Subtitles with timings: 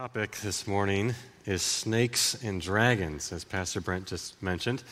[0.00, 1.14] topic this morning
[1.44, 4.82] is snakes and dragons, as Pastor Brent just mentioned.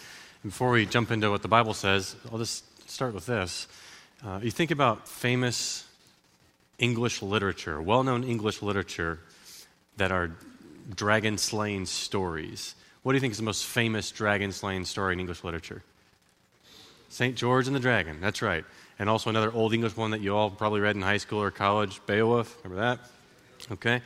[0.45, 3.69] Before we jump into what the Bible says, I'll just start with this.
[4.23, 5.87] Uh, you think about famous
[6.79, 9.19] English literature, well known English literature
[9.97, 10.31] that are
[10.95, 12.75] dragon slaying stories.
[13.03, 15.83] What do you think is the most famous dragon slaying story in English literature?
[17.09, 17.35] St.
[17.35, 18.67] George and the Dragon, that's right.
[18.99, 21.51] And also another old English one that you all probably read in high school or
[21.51, 22.59] college, Beowulf.
[22.63, 22.99] Remember that?
[23.73, 24.03] Okay.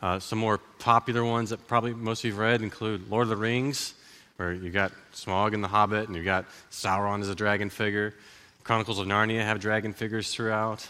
[0.00, 3.30] Uh, some more popular ones that probably most of you have read include Lord of
[3.30, 3.94] the Rings,
[4.36, 8.14] where you got Smaug and the Hobbit, and you got Sauron as a dragon figure.
[8.62, 10.88] Chronicles of Narnia have dragon figures throughout.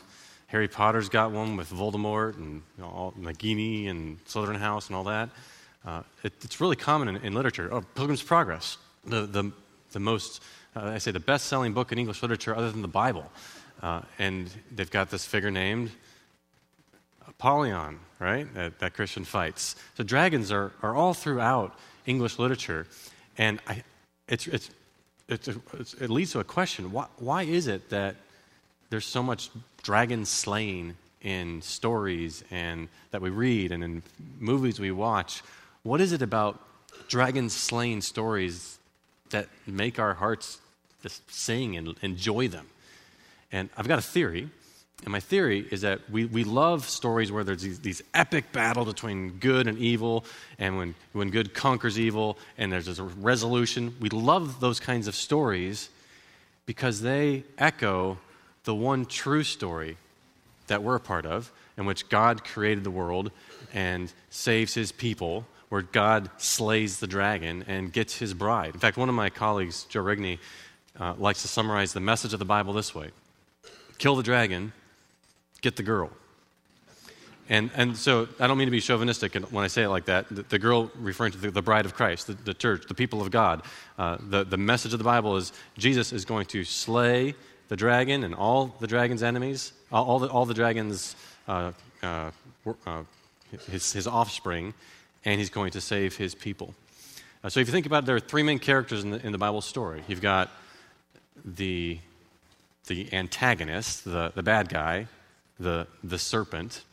[0.49, 4.97] Harry Potter's got one with Voldemort and you know, all, Nagini and Slytherin House and
[4.97, 5.31] all that.
[5.87, 7.69] Uh, it, it's really common in, in, literature.
[7.73, 9.53] Oh, Pilgrim's Progress, the, the,
[9.93, 10.43] the most,
[10.75, 13.31] uh, I say, the best selling book in English literature other than the Bible.
[13.83, 15.91] Uh, and they've got this figure named
[17.39, 18.53] Apollyon, right?
[18.55, 19.77] That, that Christian fights.
[19.97, 22.89] So dragons are, are all throughout English literature.
[23.37, 23.85] And I,
[24.27, 24.71] it's, it's,
[25.29, 28.17] it's, it's, it leads to a question why, why is it that
[28.91, 29.51] there's so much
[29.85, 34.03] dragon slaying in stories and that we read and in
[34.41, 35.43] movies we watch?
[35.85, 36.61] What is it about
[37.07, 38.79] dragon slaying stories
[39.31, 40.59] that make our hearts
[41.05, 42.67] just sing and enjoy them?
[43.53, 44.51] And I've got a theory
[45.05, 48.85] and my theory is that we, we love stories where there's these, these epic battle
[48.85, 50.25] between good and evil,
[50.59, 53.95] and when, when good conquers evil, and there's a resolution.
[54.01, 55.89] We love those kinds of stories
[56.67, 58.19] because they echo
[58.65, 59.97] the one true story
[60.67, 63.31] that we're a part of, in which God created the world
[63.73, 68.75] and saves his people, where God slays the dragon and gets his bride.
[68.75, 70.39] In fact, one of my colleagues, Joe Rigney,
[70.99, 73.11] uh, likes to summarize the message of the Bible this way
[73.99, 74.73] Kill the dragon
[75.61, 76.11] get the girl.
[77.51, 80.29] And, and so I don't mean to be chauvinistic when I say it like that.
[80.29, 83.23] The, the girl referring to the, the, bride of Christ, the, the, church, the people
[83.23, 83.63] of God.
[83.99, 87.35] Uh, the, the message of the Bible is Jesus is going to slay
[87.69, 91.17] the dragon and all the dragon's enemies, all, the, all the dragon's
[91.47, 92.31] uh, uh,
[92.87, 93.03] uh,
[93.71, 94.75] his, his offspring,
[95.25, 96.75] and he's going to save his people.
[97.43, 99.33] Uh, so if you think about it, there are three main characters in the, in
[99.33, 100.03] the Bible story.
[100.07, 100.51] You've got
[101.45, 101.99] the,
[102.89, 105.07] the antagonist, the, the bad guy,
[105.59, 106.85] the, the serpent,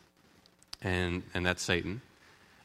[0.82, 2.00] and, and that's Satan.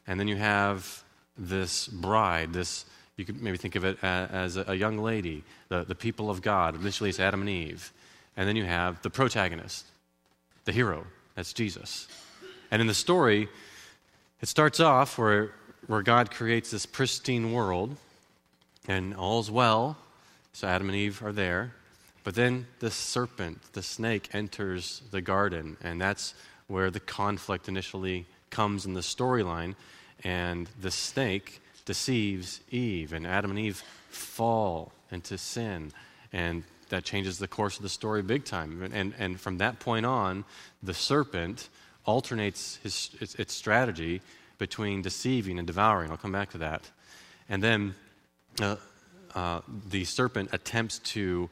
[0.08, 1.04] And then you have
[1.38, 2.86] this bride, this,
[3.18, 6.42] you could maybe think of it as a, a young lady, the, the people of
[6.42, 6.76] God.
[6.76, 7.92] Initially, it's Adam and Eve.
[8.36, 9.86] And then you have the protagonist,
[10.66, 12.08] the hero, that's Jesus.
[12.72, 13.50] And in the story,
[14.42, 15.52] it starts off where,
[15.88, 17.96] where God creates this pristine world,
[18.88, 19.98] and all's well.
[20.54, 21.74] So Adam and Eve are there.
[22.24, 26.34] But then the serpent, the snake, enters the garden, and that's
[26.68, 29.76] where the conflict initially comes in the storyline.
[30.24, 35.92] And the snake deceives Eve, and Adam and Eve fall into sin.
[36.32, 38.90] And that changes the course of the story big time.
[38.94, 40.46] And, and from that point on,
[40.84, 41.70] the serpent
[42.06, 44.22] alternates his, its, its strategy
[44.58, 46.12] between deceiving and devouring.
[46.12, 46.90] I'll come back to that.
[47.50, 47.96] And then
[48.62, 48.76] uh,
[49.34, 51.50] uh, the serpent attempts to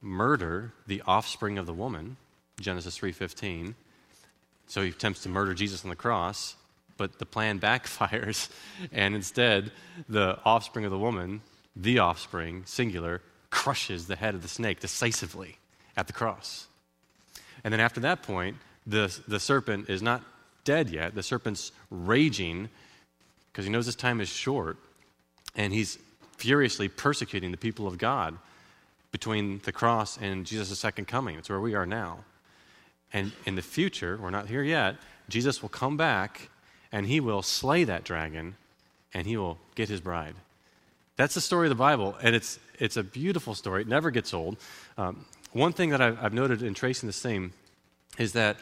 [0.00, 2.16] murder the offspring of the woman,
[2.60, 3.74] Genesis 3:15.
[4.66, 6.56] So he attempts to murder Jesus on the cross,
[6.96, 8.48] but the plan backfires
[8.92, 9.72] and instead
[10.08, 11.42] the offspring of the woman,
[11.74, 15.58] the offspring, singular, crushes the head of the snake decisively
[15.96, 16.66] at the cross.
[17.64, 18.56] And then after that point,
[18.86, 20.22] the, the serpent is not
[20.64, 21.14] dead yet.
[21.14, 22.68] The serpent's raging
[23.52, 24.76] because he knows his time is short,
[25.56, 25.98] and he's
[26.36, 28.38] furiously persecuting the people of God
[29.10, 31.36] between the cross and Jesus' second coming.
[31.36, 32.24] It's where we are now.
[33.12, 34.96] And in the future, we're not here yet,
[35.28, 36.48] Jesus will come back
[36.92, 38.56] and he will slay that dragon
[39.14, 40.34] and he will get his bride.
[41.16, 43.82] That's the story of the Bible, and it's, it's a beautiful story.
[43.82, 44.56] It never gets old.
[44.96, 47.52] Um, one thing that I've, I've, noted in tracing this theme
[48.18, 48.56] is that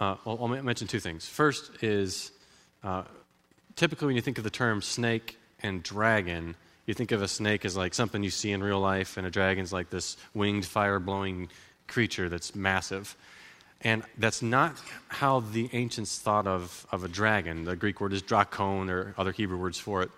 [0.00, 1.26] uh, I'll, I'll, mention two things.
[1.28, 2.32] First is
[2.82, 3.02] uh,
[3.76, 6.54] typically when you think of the term snake and dragon,
[6.88, 9.30] you think of a snake as like something you see in real life, and a
[9.30, 11.50] dragon's like this winged, fire blowing
[11.86, 13.14] creature that's massive.
[13.82, 17.64] And that's not how the ancients thought of, of a dragon.
[17.64, 20.10] The Greek word is drakon, or other Hebrew words for it.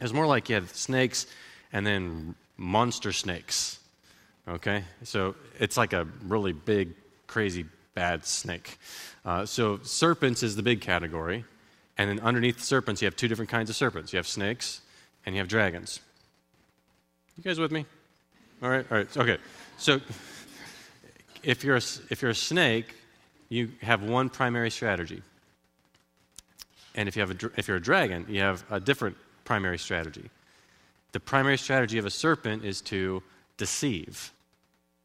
[0.00, 1.26] It's more like you had snakes
[1.74, 3.78] and then monster snakes.
[4.48, 4.82] Okay?
[5.02, 6.94] So it's like a really big,
[7.26, 8.78] crazy, bad snake.
[9.26, 11.44] Uh, so serpents is the big category.
[11.98, 14.80] And then underneath the serpents, you have two different kinds of serpents you have snakes
[15.26, 16.00] and you have dragons.
[17.36, 17.84] You guys with me?
[18.62, 19.16] All right, all right.
[19.16, 19.38] Okay.
[19.76, 20.00] So
[21.42, 22.94] if you're a, if you're a snake,
[23.48, 25.22] you have one primary strategy.
[26.94, 30.30] And if, you have a, if you're a dragon, you have a different primary strategy.
[31.12, 33.22] The primary strategy of a serpent is to
[33.56, 34.32] deceive,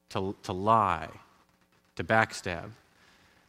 [0.10, 1.10] to, to lie,
[1.96, 2.70] to backstab.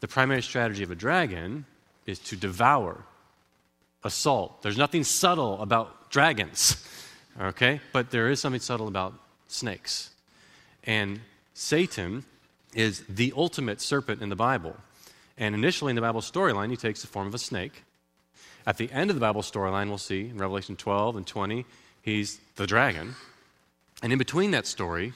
[0.00, 1.66] The primary strategy of a dragon
[2.06, 3.04] is to devour,
[4.04, 4.62] assault.
[4.62, 6.86] There's nothing subtle about dragons,
[7.40, 7.80] okay?
[7.92, 9.14] But there is something subtle about
[9.48, 10.10] snakes.
[10.84, 11.20] And
[11.54, 12.24] Satan
[12.74, 14.76] is the ultimate serpent in the Bible.
[15.36, 17.82] And initially in the Bible storyline, he takes the form of a snake.
[18.66, 21.64] At the end of the Bible storyline, we'll see in Revelation 12 and 20,
[22.02, 23.14] he's the dragon.
[24.02, 25.12] And in between that story,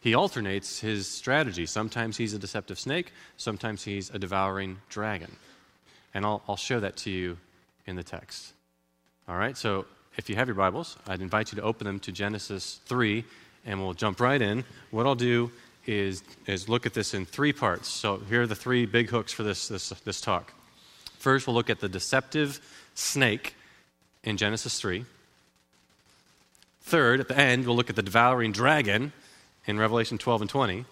[0.00, 1.66] he alternates his strategy.
[1.66, 5.36] Sometimes he's a deceptive snake, sometimes he's a devouring dragon.
[6.14, 7.38] And I'll, I'll show that to you
[7.86, 8.52] in the text.
[9.28, 12.12] All right, so if you have your Bibles, I'd invite you to open them to
[12.12, 13.24] Genesis 3,
[13.64, 14.64] and we'll jump right in.
[14.90, 15.50] What I'll do
[15.86, 17.88] is, is look at this in three parts.
[17.88, 20.52] So here are the three big hooks for this, this, this talk.
[21.18, 22.60] First, we'll look at the deceptive
[22.94, 23.54] snake
[24.24, 25.04] in Genesis 3.
[26.82, 29.12] Third, at the end, we'll look at the devouring dragon
[29.66, 30.84] in Revelation 12 and 20.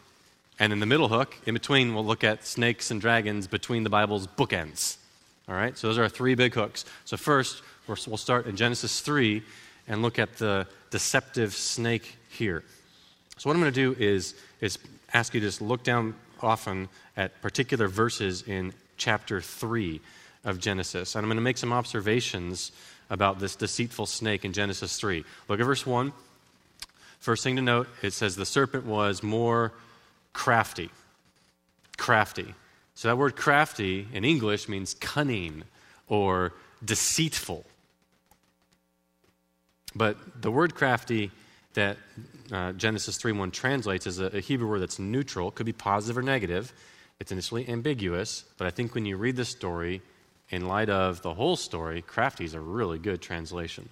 [0.61, 3.91] And in the middle hook, in between, we'll look at snakes and dragons between the
[3.91, 4.97] Bible's bookends.
[5.49, 5.77] All right?
[5.77, 6.85] So those are our three big hooks.
[7.05, 9.43] So first, we'll start in Genesis 3
[9.89, 12.63] and look at the deceptive snake here.
[13.39, 14.79] So what I'm going to do is, is
[15.15, 20.01] ask you to just look down often at particular verses in chapter 3
[20.45, 21.15] of Genesis.
[21.15, 22.73] And I'm going to make some observations
[23.11, 25.25] about this deceitful snake in Genesis 3.
[25.49, 26.13] Look at verse 1.
[27.21, 29.73] First thing to note, it says the serpent was more
[30.33, 30.91] crafty.
[31.97, 32.55] Crafty.
[32.95, 35.65] So that word crafty in English means cunning
[36.09, 36.53] or
[36.85, 37.65] deceitful.
[39.95, 41.31] But the word crafty
[41.75, 41.97] that
[42.53, 46.23] uh, Genesis 3:1 translates as a, a Hebrew word that's neutral, could be positive or
[46.23, 46.73] negative.
[47.21, 50.03] It's initially ambiguous, but I think when you read the story,
[50.51, 53.89] in light of the whole story, crafty is a really good translation.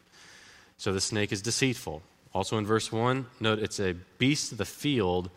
[0.78, 2.02] So the snake is deceitful.
[2.32, 5.30] Also in verse 1, note it's a beast of the field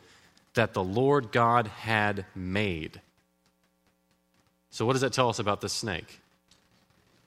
[0.53, 3.01] that the Lord God had made.
[4.71, 6.19] So, what does that tell us about the snake?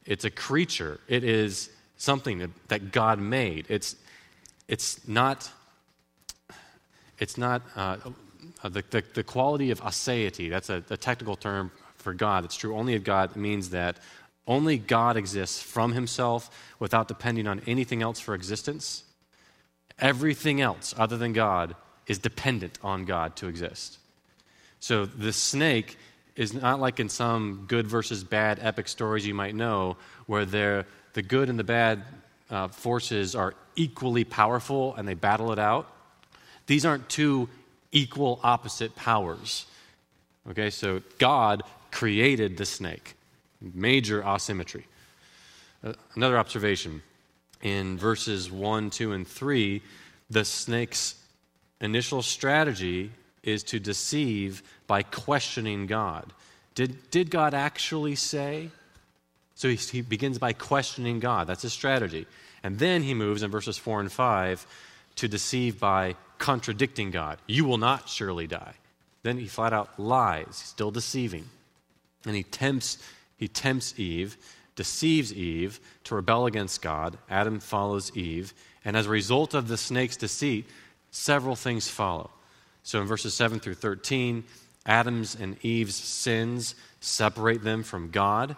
[0.04, 1.70] It's a creature, it is
[2.02, 3.66] something that God made.
[3.68, 3.94] It's,
[4.66, 5.48] it's not,
[7.18, 7.98] it's not uh,
[8.64, 12.44] the, the, the, quality of aseity, that's a, a technical term for God.
[12.44, 13.30] It's true only of God.
[13.30, 13.98] It means that
[14.48, 16.50] only God exists from himself
[16.80, 19.04] without depending on anything else for existence.
[20.00, 21.76] Everything else other than God
[22.08, 23.98] is dependent on God to exist.
[24.80, 25.96] So the snake
[26.34, 29.96] is not like in some good versus bad epic stories you might know,
[30.26, 30.44] where
[31.14, 32.02] the good and the bad
[32.50, 35.90] uh, forces are equally powerful and they battle it out.
[36.66, 37.48] These aren't two
[37.90, 39.66] equal opposite powers.
[40.50, 43.14] Okay, so God created the snake.
[43.60, 44.86] Major asymmetry.
[45.84, 47.02] Uh, another observation
[47.62, 49.82] in verses 1, 2, and 3,
[50.30, 51.14] the snake's
[51.80, 53.10] initial strategy
[53.42, 56.32] is to deceive by questioning God.
[56.74, 58.70] Did, did God actually say?
[59.54, 61.46] So he, he begins by questioning God.
[61.46, 62.26] That's his strategy.
[62.62, 64.66] And then he moves in verses 4 and 5
[65.16, 67.38] to deceive by contradicting God.
[67.46, 68.74] You will not surely die.
[69.22, 71.44] Then he flat out lies, He's still deceiving.
[72.26, 72.98] And he tempts,
[73.36, 74.36] he tempts Eve,
[74.76, 77.18] deceives Eve to rebel against God.
[77.28, 78.54] Adam follows Eve.
[78.84, 80.66] And as a result of the snake's deceit,
[81.10, 82.30] several things follow.
[82.82, 84.44] So in verses 7 through 13,
[84.86, 88.56] Adam's and Eve's sins separate them from God.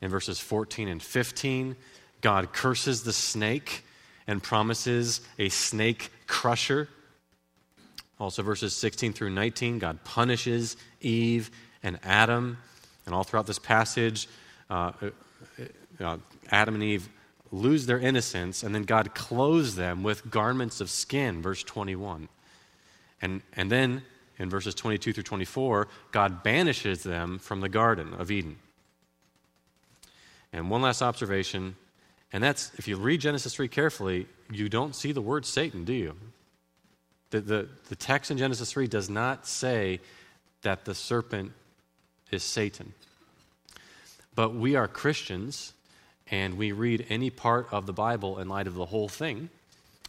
[0.00, 1.76] In verses 14 and 15,
[2.20, 3.84] God curses the snake
[4.26, 6.88] and promises a snake crusher.
[8.18, 11.50] Also, verses 16 through 19, God punishes Eve
[11.82, 12.58] and Adam.
[13.06, 14.28] And all throughout this passage,
[14.68, 15.10] uh, uh,
[16.04, 16.16] uh,
[16.50, 17.08] Adam and Eve
[17.50, 22.28] lose their innocence, and then God clothes them with garments of skin, verse 21.
[23.22, 24.02] And, and then
[24.38, 28.56] in verses 22 through 24, God banishes them from the Garden of Eden.
[30.52, 31.76] And one last observation,
[32.32, 35.92] and that's if you read Genesis 3 carefully, you don't see the word Satan, do
[35.92, 36.16] you?
[37.30, 40.00] The, the, the text in Genesis 3 does not say
[40.62, 41.52] that the serpent
[42.30, 42.92] is Satan.
[44.34, 45.72] But we are Christians,
[46.30, 49.48] and we read any part of the Bible in light of the whole thing.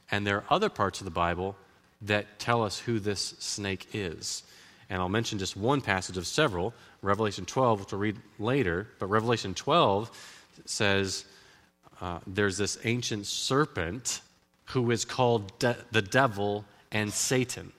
[0.10, 1.56] And there are other parts of the Bible
[2.02, 4.44] that tell us who this snake is.
[4.92, 8.90] And I'll mention just one passage of several, Revelation 12, which we'll read later.
[9.00, 10.12] But Revelation 12
[10.66, 11.24] says
[12.02, 14.20] uh, there's this ancient serpent
[14.66, 17.72] who is called de- the devil and Satan.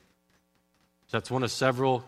[1.08, 2.02] So that's one of several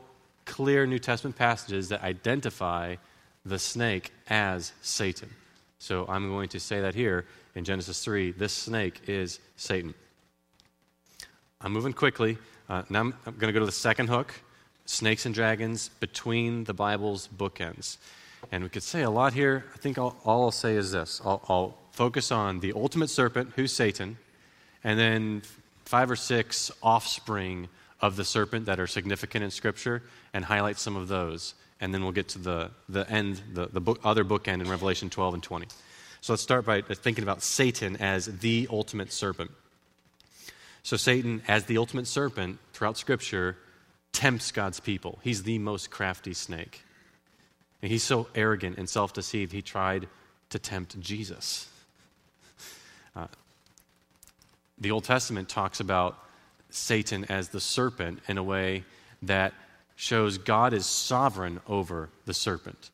[0.47, 2.97] clear New Testament passages that identify
[3.45, 5.29] the snake as Satan.
[5.79, 9.93] So I'm going to say that here in Genesis 3 this snake is Satan.
[11.61, 12.39] I'm moving quickly.
[12.71, 14.35] Uh, now I'm, I'm going to go to the second hook
[14.87, 17.97] snakes and dragons between the Bible's bookends.
[18.53, 19.65] And we could say a lot here.
[19.75, 23.53] I think all, all I'll say is this I'll, I'll focus on the ultimate serpent,
[23.57, 24.19] who's Satan,
[24.83, 25.43] and then
[25.85, 27.69] five or six offspring
[28.01, 31.55] of the serpent that are significant in Scripture and highlight some of those.
[31.81, 35.11] And then we'll get to the, the end, the, the book, other bookend in Revelation
[35.11, 35.67] 12 and 20.
[36.21, 39.51] So let's start by thinking about Satan as the ultimate serpent.
[40.83, 43.57] So, Satan, as the ultimate serpent throughout Scripture,
[44.15, 45.19] tempts God's people.
[45.23, 46.83] He's the most crafty snake.
[47.83, 50.09] And he's so arrogant and self deceived, he tried
[50.49, 51.69] to tempt Jesus.
[53.15, 53.27] Uh,
[54.79, 56.19] the Old Testament talks about
[56.71, 58.85] Satan as the serpent in a way
[59.23, 59.53] that
[59.97, 62.91] shows God is sovereign over the serpent.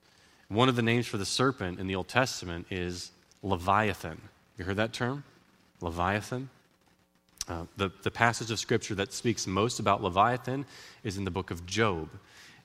[0.48, 3.12] One of the names for the serpent in the Old Testament is
[3.42, 4.20] Leviathan.
[4.58, 5.24] You heard that term?
[5.80, 6.50] Leviathan?
[7.50, 10.64] Uh, the, the passage of Scripture that speaks most about Leviathan
[11.02, 12.08] is in the book of Job.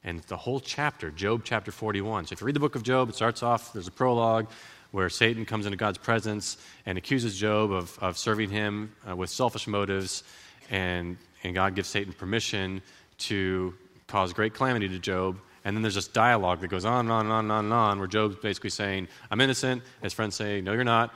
[0.04, 2.28] And the whole chapter, Job chapter 41.
[2.28, 4.48] So if you read the book of Job, it starts off, there's a prologue
[4.92, 9.32] where Satan comes into God's presence and accuses Job of, of serving him uh, with
[9.32, 10.24] selfish motives.
[10.70, 12.84] And, and God gives Satan permission
[13.18, 13.74] to
[14.08, 15.40] cause great calamity to Job.
[15.64, 17.74] And then there's this dialogue that goes on and on and on and on and
[17.74, 19.82] on, where Job's basically saying, I'm innocent.
[20.04, 21.12] His friends say, No, you're not.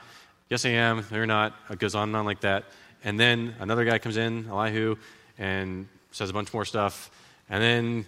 [0.50, 1.06] Yes, I am.
[1.12, 1.54] No, you're not.
[1.70, 2.64] It goes on and on like that.
[3.04, 4.98] And then another guy comes in, Elihu,
[5.38, 7.12] and says a bunch more stuff.
[7.50, 8.06] And then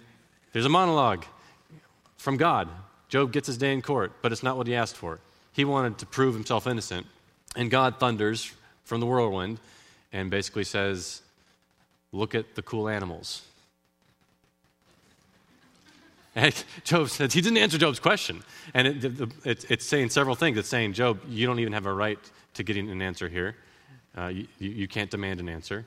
[0.52, 1.24] there's a monologue
[2.16, 2.68] from God.
[3.08, 5.18] Job gets his day in court, but it's not what he asked for.
[5.52, 7.06] He wanted to prove himself innocent.
[7.56, 8.52] And God thunders
[8.84, 9.58] from the whirlwind
[10.12, 11.22] and basically says,
[12.12, 13.42] Look at the cool animals.
[16.34, 18.42] And Job says, he didn't answer Job's question.
[18.72, 20.56] And it, it, it's saying several things.
[20.56, 22.18] It's saying, Job, you don't even have a right
[22.54, 23.54] to getting an answer here.
[24.16, 25.86] Uh, you, you, can't demand an answer.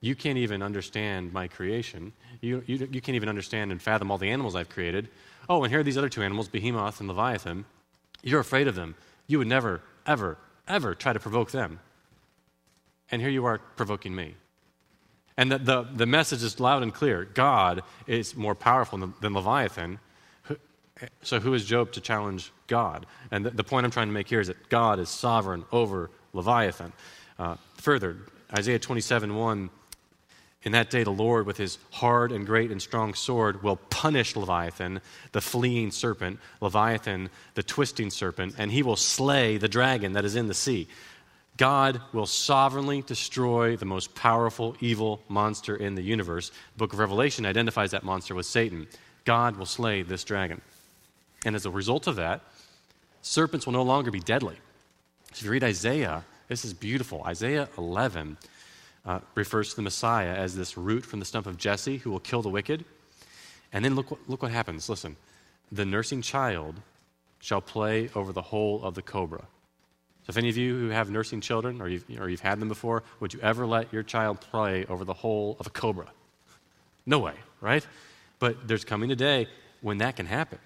[0.00, 2.12] You can't even understand my creation.
[2.40, 5.08] You, you, you can't even understand and fathom all the animals I've created.
[5.48, 7.64] Oh, and here are these other two animals, Behemoth and Leviathan.
[8.22, 8.94] You're afraid of them.
[9.26, 10.36] You would never, ever,
[10.68, 11.80] ever try to provoke them.
[13.10, 14.34] And here you are provoking me.
[15.36, 19.34] And the, the, the message is loud and clear God is more powerful than, than
[19.34, 19.98] Leviathan.
[21.22, 23.06] So, who is Job to challenge God?
[23.32, 26.10] And the, the, point I'm trying to make here is that God is sovereign over
[26.32, 26.92] Leviathan.
[27.38, 28.16] Uh, further,
[28.56, 29.70] Isaiah 27 1
[30.62, 34.36] In that day, the Lord, with his hard and great and strong sword, will punish
[34.36, 35.00] Leviathan,
[35.32, 40.36] the fleeing serpent, Leviathan, the twisting serpent, and he will slay the dragon that is
[40.36, 40.88] in the sea.
[41.56, 46.50] God will sovereignly destroy the most powerful evil monster in the universe.
[46.50, 48.88] The book of Revelation identifies that monster with Satan.
[49.24, 50.60] God will slay this dragon.
[51.44, 52.40] And as a result of that,
[53.22, 54.56] serpents will no longer be deadly.
[55.32, 57.22] So if you read Isaiah, this is beautiful.
[57.24, 58.36] Isaiah 11
[59.06, 62.20] uh, refers to the Messiah as this root from the stump of Jesse who will
[62.20, 62.84] kill the wicked.
[63.72, 64.88] And then look, look what happens.
[64.88, 65.16] Listen.
[65.72, 66.80] The nursing child
[67.40, 69.40] shall play over the hole of the cobra.
[70.24, 72.68] So, if any of you who have nursing children or you've, or you've had them
[72.68, 76.06] before, would you ever let your child play over the hole of a cobra?
[77.04, 77.86] No way, right?
[78.38, 79.48] But there's coming a day
[79.82, 80.58] when that can happen.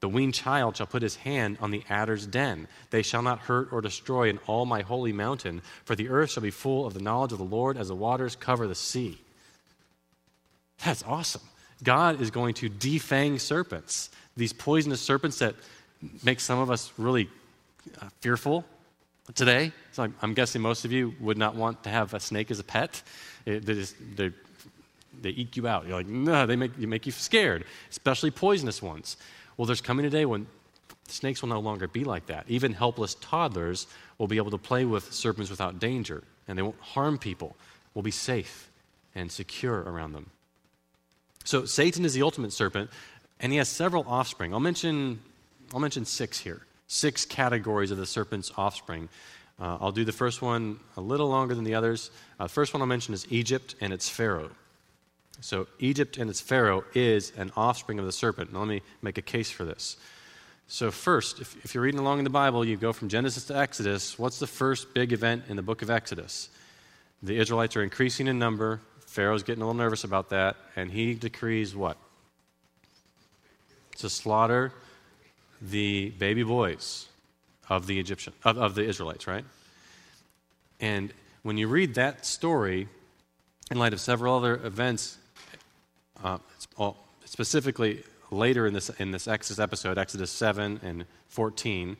[0.00, 2.68] The weaned child shall put his hand on the adder's den.
[2.90, 6.42] They shall not hurt or destroy in all my holy mountain, for the earth shall
[6.42, 9.18] be full of the knowledge of the Lord as the waters cover the sea.
[10.84, 11.42] That's awesome.
[11.82, 15.54] God is going to defang serpents, these poisonous serpents that
[16.22, 17.28] make some of us really
[18.00, 18.64] uh, fearful
[19.34, 19.72] today.
[19.92, 22.58] So I'm, I'm, guessing most of you would not want to have a snake as
[22.58, 23.02] a pet.
[23.44, 24.30] It, they, just, they,
[25.20, 25.86] they eke you out.
[25.86, 29.16] You're like, no, they make, they make you scared, especially poisonous ones.
[29.56, 30.46] Well, there's coming a day when
[31.08, 32.44] snakes will no longer be like that.
[32.48, 33.86] Even helpless toddlers
[34.18, 37.56] will be able to play with serpents without danger, and they won't harm people.
[37.94, 38.70] Will be safe
[39.14, 40.30] and secure around them.
[41.44, 42.90] So Satan is the ultimate serpent,
[43.40, 44.52] and he has several offspring.
[44.52, 45.20] I'll mention,
[45.72, 46.62] I'll mention six here.
[46.88, 49.08] Six categories of the serpent's offspring.
[49.58, 52.10] Uh, I'll do the first one a little longer than the others.
[52.38, 54.50] Uh, the first one I'll mention is Egypt and its Pharaoh.
[55.40, 58.52] So, Egypt and its Pharaoh is an offspring of the serpent.
[58.52, 59.96] Now, let me make a case for this.
[60.68, 63.56] So, first, if, if, you're reading along in the Bible, you go from Genesis to
[63.56, 64.18] Exodus.
[64.18, 66.48] What's the first big event in the book of Exodus?
[67.22, 68.80] The Israelites are increasing in number.
[69.06, 71.96] Pharaoh's getting a little nervous about that, and he decrees what?
[73.98, 74.72] To slaughter
[75.62, 77.06] the baby boys
[77.68, 79.44] of the Egyptian of, of the Israelites, right?
[80.80, 81.12] And
[81.42, 82.88] when you read that story,
[83.70, 85.18] in light of several other events
[86.22, 86.38] uh,
[87.24, 91.96] specifically later in this, in this Exodus episode, Exodus 7 and 14,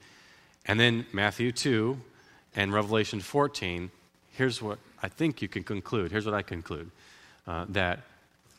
[0.67, 1.99] And then Matthew 2
[2.55, 3.91] and Revelation 14,
[4.33, 6.11] here's what I think you can conclude.
[6.11, 6.91] Here's what I conclude
[7.47, 8.01] uh, that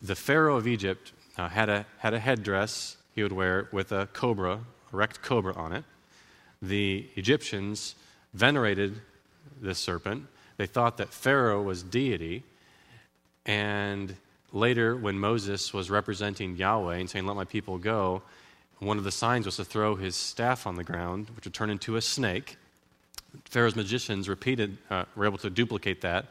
[0.02, 4.08] the Pharaoh of Egypt uh, had, a, had a headdress he would wear with a
[4.14, 4.60] cobra,
[4.92, 5.84] a erect cobra on it.
[6.62, 7.96] The Egyptians
[8.34, 9.02] venerated
[9.60, 10.26] this serpent.
[10.58, 12.44] They thought that Pharaoh was deity.
[13.46, 14.16] And
[14.52, 18.22] later, when Moses was representing Yahweh and saying, Let my people go,
[18.80, 21.70] one of the signs was to throw his staff on the ground, which would turn
[21.70, 22.58] into a snake.
[23.46, 26.26] Pharaoh's magicians repeated, uh, were able to duplicate that.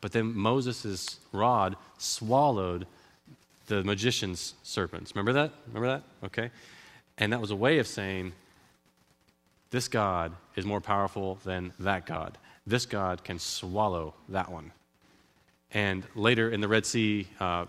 [0.00, 2.86] But then Moses' rod swallowed
[3.66, 5.14] the magician's serpents.
[5.14, 5.52] Remember that?
[5.68, 6.26] Remember that?
[6.26, 6.50] Okay.
[7.18, 8.32] And that was a way of saying,
[9.70, 12.36] this God is more powerful than that God.
[12.66, 14.72] This God can swallow that one.
[15.72, 17.66] And later in the Red Sea uh,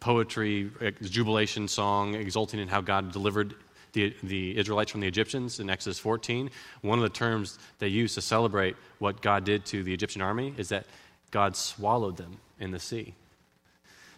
[0.00, 3.54] poetry, the jubilation song, exulting in how God delivered
[3.92, 6.50] the, the Israelites from the Egyptians in Exodus 14,
[6.82, 10.54] one of the terms they use to celebrate what God did to the Egyptian army
[10.58, 10.86] is that
[11.30, 13.14] God swallowed them in the sea.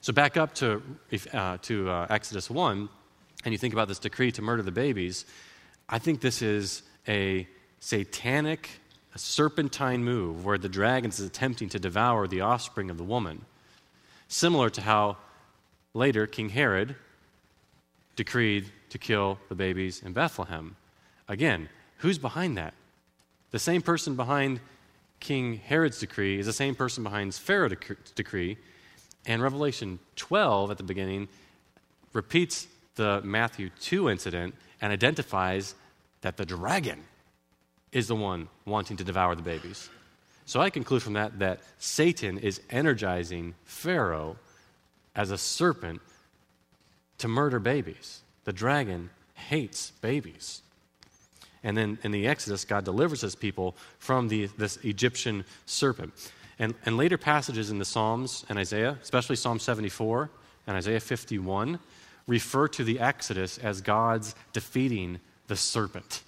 [0.00, 0.82] So back up to,
[1.32, 2.88] uh, to uh, Exodus 1,
[3.44, 5.24] and you think about this decree to murder the babies,
[5.88, 7.46] I think this is a
[7.80, 8.68] satanic,
[9.16, 13.46] a serpentine move where the dragon is attempting to devour the offspring of the woman.
[14.28, 15.16] Similar to how
[15.94, 16.96] later King Herod
[18.14, 20.76] decreed to kill the babies in Bethlehem.
[21.28, 21.70] Again,
[22.00, 22.74] who's behind that?
[23.52, 24.60] The same person behind
[25.18, 27.72] King Herod's decree is the same person behind Pharaoh's
[28.14, 28.58] decree.
[29.24, 31.28] And Revelation 12 at the beginning
[32.12, 35.74] repeats the Matthew 2 incident and identifies
[36.20, 37.02] that the dragon
[37.92, 39.88] is the one wanting to devour the babies.
[40.44, 44.36] So I conclude from that that Satan is energizing Pharaoh
[45.14, 46.00] as a serpent
[47.18, 48.22] to murder babies.
[48.44, 50.62] The dragon hates babies.
[51.64, 56.12] And then in the Exodus, God delivers his people from the, this Egyptian serpent.
[56.58, 60.30] And, and later passages in the Psalms and Isaiah, especially Psalm 74
[60.66, 61.78] and Isaiah 51,
[62.26, 66.22] refer to the Exodus as God's defeating the serpent.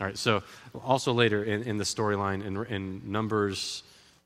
[0.00, 0.42] All right, so
[0.82, 3.82] also later in, in the storyline in, in Numbers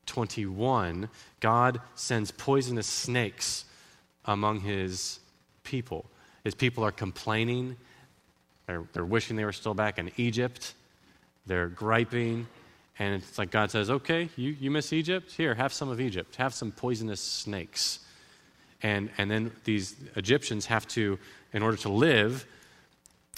[0.06, 1.08] 21,
[1.40, 3.64] God sends poisonous snakes
[4.24, 5.18] among his
[5.64, 6.04] people.
[6.44, 7.76] His people are complaining,
[8.66, 10.74] they're, they're wishing they were still back in Egypt,
[11.46, 12.46] they're griping.
[13.00, 15.32] And it's like God says, okay, you, you miss Egypt?
[15.32, 16.36] Here, have some of Egypt.
[16.36, 17.98] Have some poisonous snakes.
[18.84, 21.18] And, and then these Egyptians have to,
[21.52, 22.46] in order to live,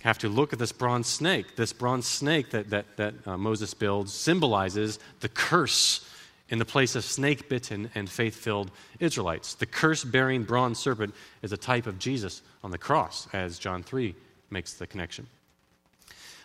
[0.02, 1.56] have to look at this bronze snake.
[1.56, 6.08] This bronze snake that, that, that uh, Moses builds symbolizes the curse
[6.48, 9.54] in the place of snake bitten and faith filled Israelites.
[9.54, 13.82] The curse bearing bronze serpent is a type of Jesus on the cross, as John
[13.82, 14.14] 3
[14.50, 15.26] makes the connection.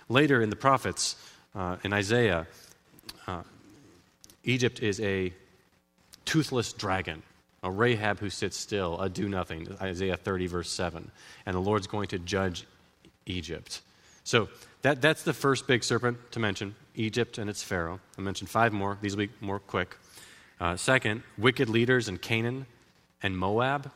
[0.09, 1.15] Later in the prophets,
[1.53, 2.47] uh, in Isaiah,
[3.27, 3.43] uh,
[4.43, 5.31] Egypt is a
[6.25, 7.21] toothless dragon,
[7.61, 11.11] a Rahab who sits still, a do nothing, Isaiah 30, verse 7.
[11.45, 12.65] And the Lord's going to judge
[13.25, 13.81] Egypt.
[14.23, 14.49] So
[14.81, 17.99] that, that's the first big serpent to mention Egypt and its Pharaoh.
[18.17, 18.97] I mentioned five more.
[19.01, 19.97] These will be more quick.
[20.59, 22.65] Uh, second, wicked leaders in Canaan
[23.23, 23.91] and Moab.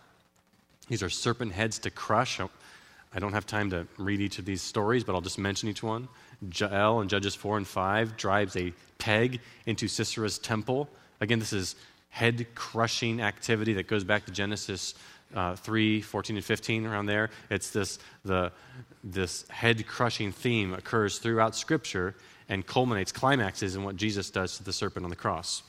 [0.87, 2.39] These are serpent heads to crush.
[2.39, 5.83] I don't have time to read each of these stories, but I'll just mention each
[5.83, 6.07] one.
[6.53, 10.89] Jael in Judges 4 and 5 drives a peg into Sisera's temple.
[11.21, 11.75] Again, this is
[12.09, 14.95] head crushing activity that goes back to Genesis
[15.35, 17.29] uh, 3, 14, and 15, around there.
[17.49, 18.51] It's this, the,
[19.03, 22.15] this head crushing theme occurs throughout Scripture
[22.49, 25.63] and culminates, climaxes in what Jesus does to the serpent on the cross.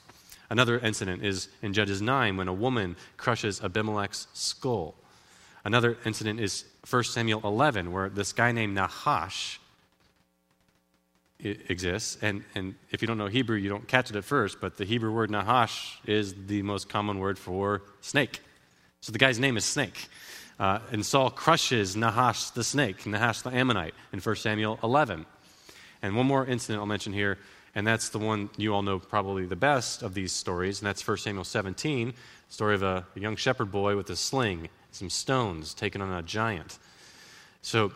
[0.49, 4.95] Another incident is in Judges 9 when a woman crushes Abimelech's skull.
[5.65, 9.59] Another incident is 1 Samuel 11 where this guy named Nahash
[11.41, 12.19] exists.
[12.23, 14.85] And, and if you don't know Hebrew, you don't catch it at first, but the
[14.85, 18.41] Hebrew word Nahash is the most common word for snake.
[19.07, 20.09] So the guy's name is Snake.
[20.59, 25.25] Uh, and Saul crushes Nahash the snake, Nahash the Ammonite, in 1 Samuel 11.
[26.03, 27.39] And one more incident I'll mention here,
[27.77, 31.07] and that's the one you all know probably the best of these stories, and that's
[31.07, 32.15] 1 Samuel 17,
[32.49, 36.21] story of a, a young shepherd boy with a sling, some stones taken on a
[36.21, 36.81] giant.
[37.63, 37.93] So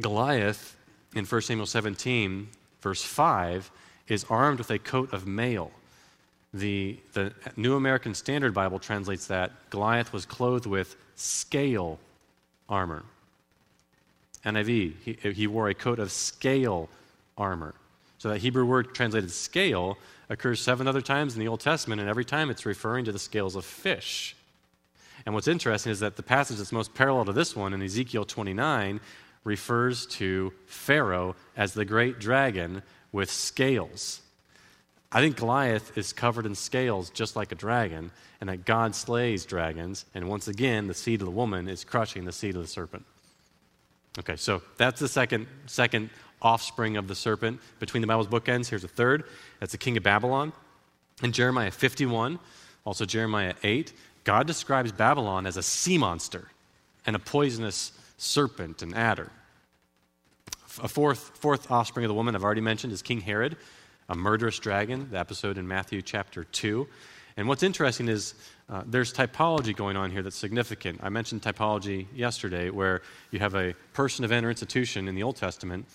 [0.00, 0.74] Goliath
[1.14, 2.48] in 1 Samuel 17,
[2.80, 3.70] verse 5,
[4.08, 5.70] is armed with a coat of mail.
[6.56, 11.98] The, the New American Standard Bible translates that Goliath was clothed with scale
[12.68, 13.04] armor.
[14.44, 16.88] NIV, he, he wore a coat of scale
[17.36, 17.74] armor.
[18.18, 19.98] So that Hebrew word translated scale
[20.30, 23.18] occurs seven other times in the Old Testament, and every time it's referring to the
[23.18, 24.34] scales of fish.
[25.26, 28.24] And what's interesting is that the passage that's most parallel to this one in Ezekiel
[28.24, 29.00] 29
[29.44, 34.22] refers to Pharaoh as the great dragon with scales.
[35.12, 39.46] I think Goliath is covered in scales just like a dragon, and that God slays
[39.46, 42.68] dragons, and once again, the seed of the woman is crushing the seed of the
[42.68, 43.04] serpent.
[44.18, 46.10] Okay, so that's the second, second
[46.42, 48.68] offspring of the serpent between the Bible's bookends.
[48.68, 49.24] Here's a third
[49.60, 50.52] that's the king of Babylon.
[51.22, 52.38] In Jeremiah 51,
[52.84, 53.92] also Jeremiah 8,
[54.24, 56.50] God describes Babylon as a sea monster
[57.06, 59.30] and a poisonous serpent and adder.
[60.82, 63.56] A fourth, fourth offspring of the woman I've already mentioned is King Herod,
[64.08, 66.86] a murderous dragon, the episode in Matthew chapter 2.
[67.36, 68.34] And what's interesting is
[68.68, 71.00] uh, there's typology going on here that's significant.
[71.02, 75.36] I mentioned typology yesterday, where you have a person, event, or institution in the Old
[75.36, 75.86] Testament,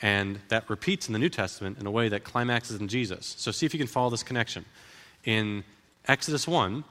[0.00, 3.34] and that repeats in the New Testament in a way that climaxes in Jesus.
[3.38, 4.64] So see if you can follow this connection.
[5.24, 5.64] In
[6.06, 6.84] Exodus 1,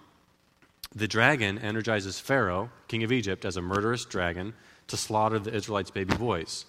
[0.95, 4.53] the dragon energizes Pharaoh, king of Egypt, as a murderous dragon
[4.87, 6.65] to slaughter the Israelites' baby boys.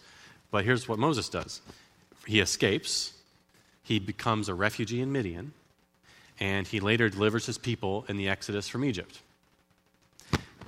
[0.51, 1.61] But here's what Moses does
[2.27, 3.14] he escapes,
[3.88, 5.55] he becomes a refugee in Midian,
[6.38, 9.22] and he later delivers his people in the Exodus from Egypt.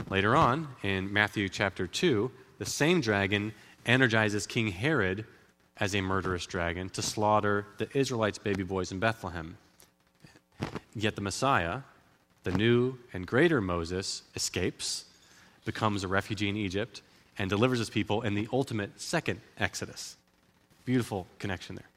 [0.08, 3.52] Later on, in Matthew chapter 2, the same dragon
[3.84, 5.26] energizes King Herod
[5.76, 9.58] as a murderous dragon to slaughter the Israelites' baby boys in Bethlehem.
[10.94, 11.80] Yet the Messiah,
[12.44, 15.04] the new and greater Moses, escapes,
[15.66, 17.02] becomes a refugee in Egypt,
[17.38, 20.16] and delivers his people in the ultimate second Exodus.
[20.86, 21.89] Beautiful connection there.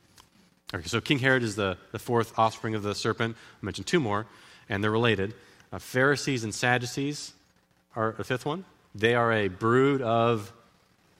[0.74, 3.36] Okay, so King Herod is the, the fourth offspring of the serpent.
[3.62, 4.26] I mentioned two more,
[4.70, 5.36] and they're related.
[5.72, 7.34] Uh, Pharisees and Sadducees
[7.96, 8.66] are a fifth one.
[8.96, 10.52] They are a brood of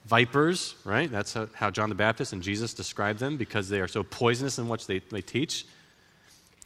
[0.06, 1.10] vipers, right?
[1.10, 4.58] That's how, how John the Baptist and Jesus describe them because they are so poisonous
[4.58, 5.66] in what they, they teach.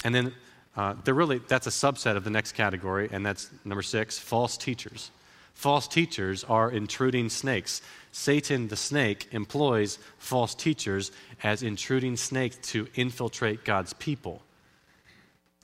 [0.05, 0.35] And then
[0.77, 4.57] uh, they're really, that's a subset of the next category, and that's number six false
[4.57, 5.11] teachers.
[5.59, 7.83] False teachers are intruding snakes.
[8.13, 11.11] Satan, the snake, employs false teachers
[11.43, 14.41] as intruding snakes to infiltrate God's people.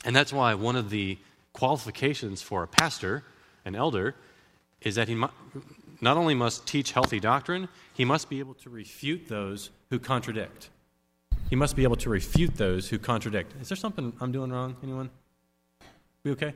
[0.05, 1.17] And that's why one of the
[1.53, 3.23] qualifications for a pastor,
[3.65, 4.17] an elder,
[4.81, 9.29] is that he not only must teach healthy doctrine, he must be able to refute
[9.29, 10.71] those who contradict.
[11.51, 13.53] He must be able to refute those who contradict.
[13.61, 14.75] Is there something I'm doing wrong?
[14.83, 15.09] Anyone?
[16.25, 16.53] We okay?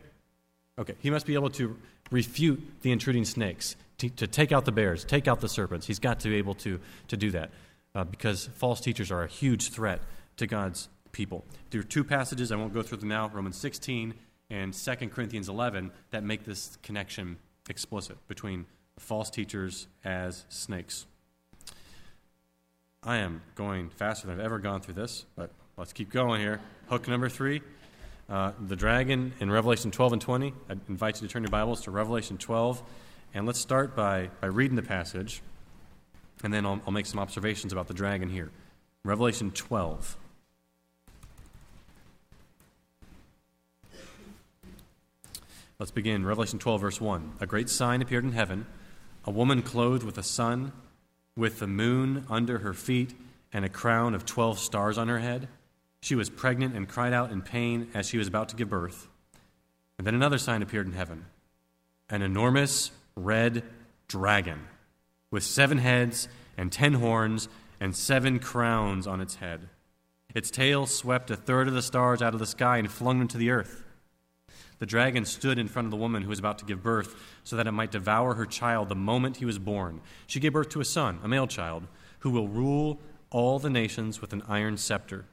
[0.77, 0.97] Okay.
[0.99, 1.77] He must be able to
[2.11, 5.87] refute the intruding snakes, to, to take out the bears, take out the serpents.
[5.87, 7.51] He's got to be able to, to do that
[7.95, 10.01] uh, because false teachers are a huge threat
[10.37, 11.45] to God's people.
[11.71, 14.15] There are two passages, I won't go through them now Romans 16
[14.51, 17.37] and 2 Corinthians 11 that make this connection
[17.69, 18.67] explicit between
[18.99, 21.07] false teachers as snakes.
[23.03, 26.61] I am going faster than I've ever gone through this, but let's keep going here.
[26.89, 27.63] Hook number three
[28.29, 30.55] uh, the dragon in Revelation 12 and 20.
[30.69, 32.83] I invite you to turn your Bibles to Revelation 12.
[33.35, 35.43] And let's start by, by reading the passage,
[36.43, 38.51] and then I'll, I'll make some observations about the dragon here.
[39.05, 40.17] Revelation 12.
[45.79, 46.27] Let's begin.
[46.27, 47.35] Revelation 12, verse 1.
[47.41, 48.67] A great sign appeared in heaven
[49.25, 50.73] a woman clothed with a sun,
[51.37, 53.15] with the moon under her feet,
[53.53, 55.49] and a crown of 12 stars on her head.
[56.01, 59.09] She was pregnant and cried out in pain as she was about to give birth.
[59.99, 61.27] And then another sign appeared in heaven
[62.11, 63.63] an enormous red
[64.07, 64.61] dragon
[65.31, 67.49] with seven heads and ten horns
[67.81, 69.69] and seven crowns on its head.
[70.35, 73.29] Its tail swept a third of the stars out of the sky and flung them
[73.29, 73.85] to the earth.
[74.79, 77.57] The dragon stood in front of the woman who was about to give birth so
[77.57, 80.01] that it might devour her child the moment he was born.
[80.27, 81.89] She gave birth to a son, a male child,
[82.21, 85.27] who will rule all the nations with an iron scepter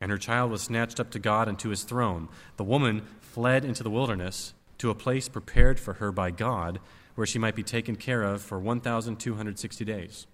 [0.00, 2.28] and her child was snatched up to God and to his throne.
[2.56, 6.80] The woman fled into the wilderness to a place prepared for her by God,
[7.14, 10.26] where she might be taken care of for 1,260 days.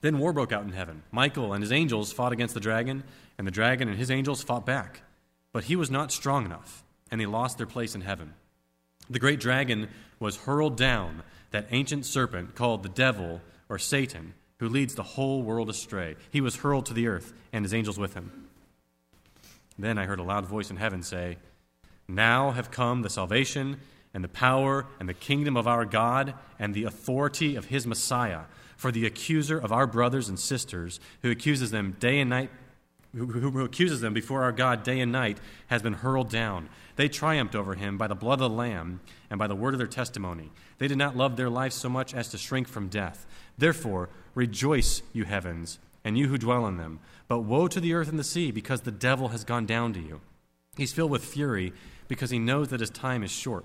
[0.00, 1.02] Then war broke out in heaven.
[1.10, 3.04] Michael and his angels fought against the dragon,
[3.38, 5.02] and the dragon and his angels fought back.
[5.52, 8.34] But he was not strong enough, and they lost their place in heaven.
[9.08, 9.88] The great dragon
[10.20, 15.42] was hurled down, that ancient serpent called the devil or Satan, who leads the whole
[15.42, 16.16] world astray.
[16.30, 18.43] He was hurled to the earth, and his angels with him.
[19.78, 21.38] Then I heard a loud voice in heaven say,
[22.06, 23.80] Now have come the salvation
[24.12, 28.42] and the power and the kingdom of our God and the authority of his Messiah.
[28.76, 32.50] For the accuser of our brothers and sisters, who accuses them day and night,
[33.14, 36.68] who, who, accuses them before our God day and night, has been hurled down.
[36.96, 39.78] They triumphed over him by the blood of the Lamb and by the word of
[39.78, 40.50] their testimony.
[40.78, 43.26] They did not love their life so much as to shrink from death.
[43.56, 47.00] Therefore, rejoice, you heavens, and you who dwell in them.
[47.28, 50.00] But woe to the earth and the sea, because the devil has gone down to
[50.00, 50.20] you.
[50.76, 51.72] He's filled with fury,
[52.08, 53.64] because he knows that his time is short.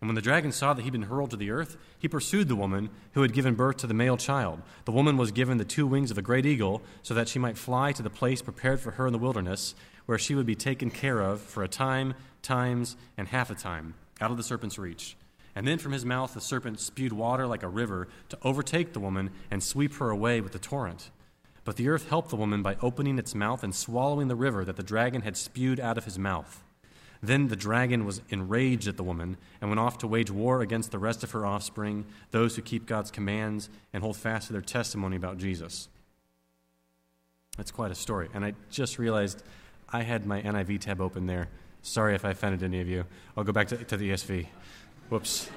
[0.00, 2.56] And when the dragon saw that he'd been hurled to the earth, he pursued the
[2.56, 4.60] woman who had given birth to the male child.
[4.84, 7.56] The woman was given the two wings of a great eagle so that she might
[7.56, 9.74] fly to the place prepared for her in the wilderness,
[10.04, 13.94] where she would be taken care of for a time, times, and half a time,
[14.20, 15.16] out of the serpent's reach.
[15.54, 19.00] And then from his mouth the serpent spewed water like a river to overtake the
[19.00, 21.10] woman and sweep her away with the torrent.
[21.64, 24.76] But the earth helped the woman by opening its mouth and swallowing the river that
[24.76, 26.62] the dragon had spewed out of his mouth.
[27.22, 30.90] Then the dragon was enraged at the woman and went off to wage war against
[30.90, 34.60] the rest of her offspring, those who keep God's commands and hold fast to their
[34.60, 35.88] testimony about Jesus.
[37.56, 38.28] That's quite a story.
[38.34, 39.42] And I just realized
[39.90, 41.48] I had my NIV tab open there.
[41.80, 43.06] Sorry if I offended any of you.
[43.36, 44.46] I'll go back to, to the ESV.
[45.08, 45.48] Whoops.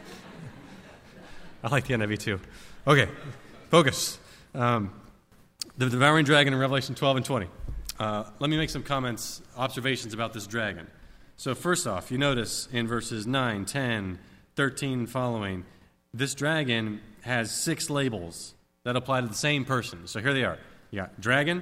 [1.63, 2.39] I like the NIV too.
[2.85, 3.09] Okay,
[3.69, 4.19] focus.
[4.53, 4.93] Um,
[5.77, 7.47] the devouring dragon in Revelation 12 and 20.
[7.99, 10.87] Uh, let me make some comments, observations about this dragon.
[11.35, 14.17] So, first off, you notice in verses 9, 10,
[14.55, 15.65] 13, following,
[16.13, 20.07] this dragon has six labels that apply to the same person.
[20.07, 20.57] So, here they are.
[20.89, 21.61] You got dragon,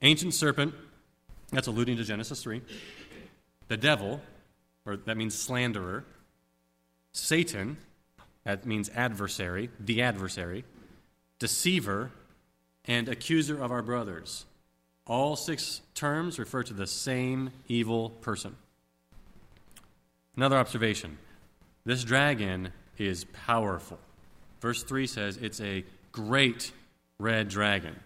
[0.00, 0.74] ancient serpent,
[1.50, 2.62] that's alluding to Genesis 3,
[3.68, 4.22] the devil,
[4.86, 6.04] or that means slanderer,
[7.12, 7.76] Satan,
[8.44, 10.64] that means adversary, the adversary,
[11.38, 12.10] deceiver,
[12.86, 14.44] and accuser of our brothers.
[15.06, 18.56] All six terms refer to the same evil person.
[20.36, 21.18] Another observation
[21.84, 23.98] this dragon is powerful.
[24.60, 26.72] Verse 3 says it's a great
[27.18, 27.96] red dragon.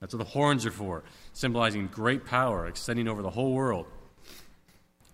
[0.00, 3.86] That's what the horns are for, symbolizing great power extending over the whole world.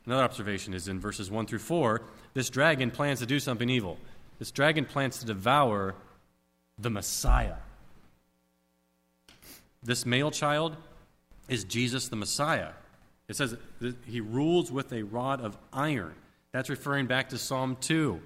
[0.05, 2.03] Another observation is in verses 1 through 4
[2.35, 3.99] this dragon plans to do something evil.
[4.39, 5.95] This dragon plans to devour
[6.79, 7.57] the Messiah.
[9.83, 10.77] This male child
[11.49, 12.71] is Jesus the Messiah.
[13.29, 13.57] It says
[14.07, 16.15] he rules with a rod of iron.
[16.53, 18.21] That's referring back to Psalm 2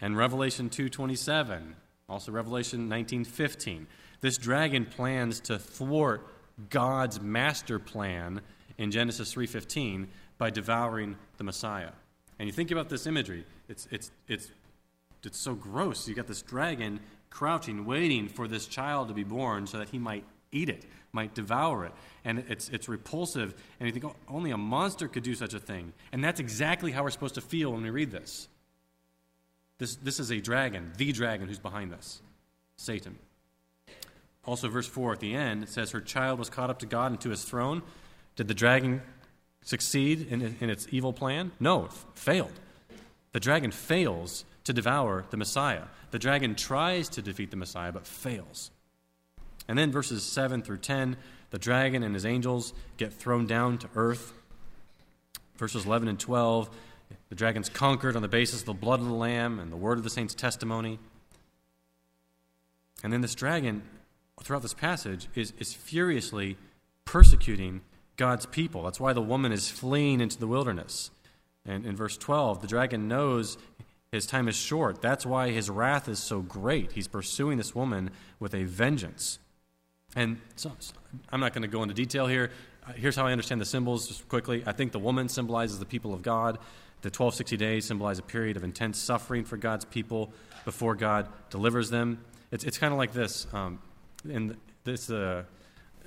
[0.00, 1.76] and Revelation 2:27,
[2.08, 3.86] also Revelation 19:15.
[4.20, 6.26] This dragon plans to thwart
[6.70, 8.42] God's master plan
[8.78, 11.92] in Genesis 3:15 by devouring the Messiah.
[12.38, 14.50] And you think about this imagery, it's it's it's
[15.24, 16.08] it's so gross.
[16.08, 17.00] You got this dragon
[17.30, 21.34] crouching, waiting for this child to be born so that he might eat it, might
[21.34, 21.92] devour it.
[22.24, 23.54] And it's, it's repulsive.
[23.80, 25.92] And you think, oh, only a monster could do such a thing.
[26.12, 28.48] And that's exactly how we're supposed to feel when we read this.
[29.78, 32.22] This, this is a dragon, the dragon who's behind this
[32.76, 33.18] Satan.
[34.44, 37.12] Also, verse 4 at the end, it says, Her child was caught up to God
[37.12, 37.82] and to his throne.
[38.36, 39.02] Did the dragon
[39.62, 41.52] succeed in, in its evil plan?
[41.60, 42.52] No, it failed.
[43.32, 45.84] The dragon fails to devour the Messiah.
[46.10, 48.70] The dragon tries to defeat the Messiah, but fails.
[49.68, 51.16] And then verses 7 through 10,
[51.50, 54.32] the dragon and his angels get thrown down to earth.
[55.56, 56.70] Verses 11 and 12,
[57.28, 59.98] the dragon's conquered on the basis of the blood of the Lamb and the word
[59.98, 60.98] of the saints' testimony.
[63.02, 63.82] And then this dragon,
[64.42, 66.56] throughout this passage, is, is furiously
[67.04, 67.82] persecuting
[68.16, 68.82] God's people.
[68.82, 71.10] That's why the woman is fleeing into the wilderness.
[71.64, 73.56] And in verse 12, the dragon knows
[74.10, 75.00] his time is short.
[75.00, 76.92] That's why his wrath is so great.
[76.92, 79.38] He's pursuing this woman with a vengeance.
[80.14, 80.72] And so,
[81.30, 82.50] I'm not going to go into detail here.
[82.86, 84.62] Uh, here's how I understand the symbols just quickly.
[84.66, 86.56] I think the woman symbolizes the people of God.
[87.02, 90.32] The 1260 days symbolize a period of intense suffering for God's people
[90.64, 92.24] before God delivers them.
[92.50, 93.46] It's, it's kind of like this.
[93.52, 93.80] Um,
[94.28, 95.44] in this, uh,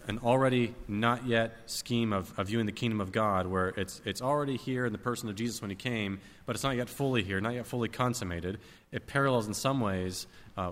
[0.07, 4.21] an already not yet scheme of, of viewing the kingdom of God, where it's, it's
[4.21, 7.23] already here in the person of Jesus when he came, but it's not yet fully
[7.23, 8.59] here, not yet fully consummated.
[8.91, 10.71] It parallels in some ways uh,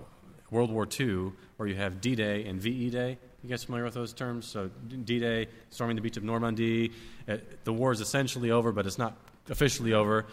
[0.54, 3.18] World War II, where you have D Day and VE Day.
[3.44, 4.46] You guys familiar with those terms?
[4.46, 6.92] So, D Day, storming the beach of Normandy.
[7.28, 9.18] Uh, the war is essentially over, but it's not
[9.50, 10.26] officially over.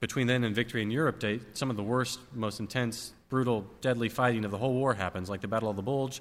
[0.00, 4.08] Between then and victory in Europe Day, some of the worst, most intense, brutal, deadly
[4.08, 6.20] fighting of the whole war happens, like the Battle of the Bulge.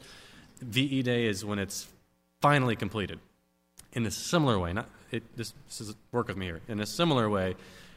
[0.61, 1.87] VE Day is when it's
[2.41, 3.19] finally completed.
[3.93, 6.61] In a similar way, not, it, this, this is work with me here.
[6.67, 7.55] In a similar way,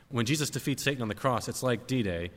[0.09, 2.31] when Jesus defeats Satan on the cross, it's like D Day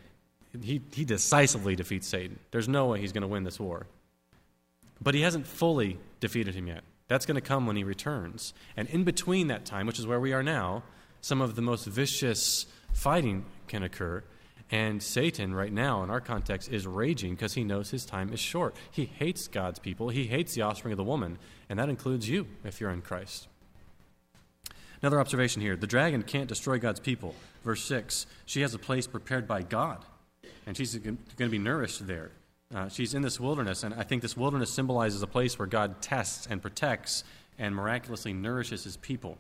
[0.64, 2.40] he, he decisively defeats Satan.
[2.52, 3.88] There's no way he's going to win this war.
[5.02, 6.84] But he hasn't fully defeated him yet.
[7.08, 8.54] That's going to come when he returns.
[8.76, 10.84] And in between that time, which is where we are now,
[11.22, 14.24] some of the most vicious fighting can occur.
[14.72, 18.40] And Satan, right now, in our context, is raging because he knows his time is
[18.40, 18.76] short.
[18.90, 21.38] He hates God's people, he hates the offspring of the woman,
[21.70, 23.48] and that includes you if you're in Christ.
[25.02, 27.36] Another observation here the dragon can't destroy God's people.
[27.64, 30.04] Verse 6 she has a place prepared by God
[30.66, 32.32] and she's going to be nourished there.
[32.74, 36.02] Uh, she's in this wilderness, and I think this wilderness symbolizes a place where God
[36.02, 37.24] tests and protects
[37.60, 39.38] and miraculously nourishes his people.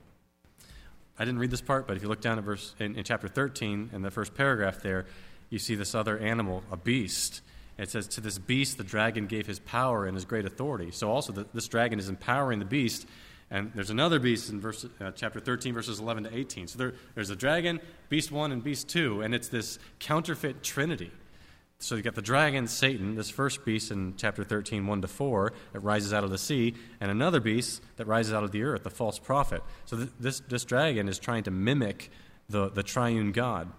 [1.17, 3.27] I didn't read this part, but if you look down at verse in, in chapter
[3.27, 5.05] 13, in the first paragraph there,
[5.49, 7.41] you see this other animal, a beast.
[7.77, 10.91] It says, To this beast the dragon gave his power and his great authority.
[10.91, 13.07] So also, the, this dragon is empowering the beast.
[13.51, 16.67] And there's another beast in verse, uh, chapter 13, verses 11 to 18.
[16.67, 17.79] So there, there's a dragon,
[18.09, 21.11] beast 1, and beast 2, and it's this counterfeit trinity.
[21.77, 25.53] So you've got the dragon, Satan, this first beast in chapter 13, 1 to 4,
[25.73, 28.83] that rises out of the sea, and another beast that rises out of the earth,
[28.83, 29.61] the false prophet.
[29.85, 32.09] So th- this, this dragon is trying to mimic
[32.49, 33.71] the, the triune God.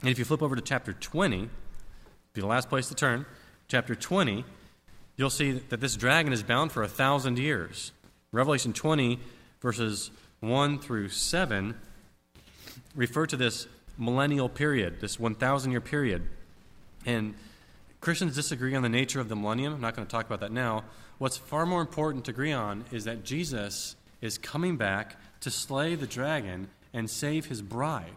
[0.00, 1.48] And if you flip over to chapter 20,
[2.32, 3.26] be the last place to turn,
[3.68, 4.44] chapter 20,
[5.16, 7.92] you'll see that this dragon is bound for a thousand years.
[8.32, 9.18] Revelation 20,
[9.60, 11.74] verses 1 through 7,
[12.94, 13.66] refer to this
[13.98, 16.28] millennial period, this 1,000 year period.
[17.04, 17.34] And
[18.00, 19.74] Christians disagree on the nature of the millennium.
[19.74, 20.84] I'm not going to talk about that now.
[21.18, 25.94] What's far more important to agree on is that Jesus is coming back to slay
[25.96, 28.14] the dragon and save his bride.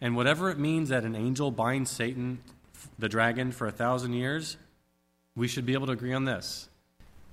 [0.00, 2.38] And whatever it means that an angel binds Satan,
[2.98, 4.56] the dragon, for a thousand years,
[5.36, 6.68] we should be able to agree on this.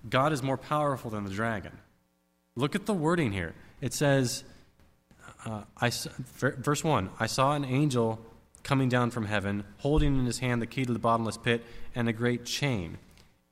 [0.10, 1.72] God is more powerful than the dragon.
[2.56, 3.54] Look at the wording here.
[3.82, 4.44] It says,
[5.46, 5.92] uh, I,
[6.38, 8.20] verse 1 I saw an angel
[8.64, 11.64] coming down from heaven, holding in his hand the key to the bottomless pit
[11.94, 12.98] and a great chain.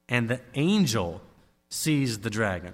[0.10, 1.22] And the angel
[1.70, 2.74] seized the dragon.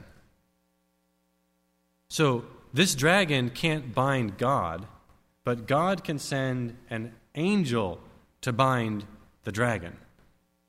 [2.09, 4.87] So this dragon can't bind God,
[5.43, 7.99] but God can send an angel
[8.41, 9.05] to bind
[9.43, 9.97] the dragon.